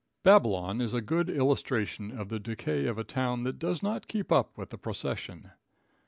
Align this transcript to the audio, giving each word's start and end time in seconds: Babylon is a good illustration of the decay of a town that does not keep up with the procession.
Babylon 0.23 0.81
is 0.81 0.95
a 0.95 0.99
good 1.01 1.29
illustration 1.29 2.09
of 2.09 2.29
the 2.29 2.39
decay 2.39 2.87
of 2.87 2.97
a 2.97 3.03
town 3.03 3.43
that 3.43 3.59
does 3.59 3.83
not 3.83 4.07
keep 4.07 4.31
up 4.31 4.57
with 4.57 4.71
the 4.71 4.77
procession. 4.79 5.51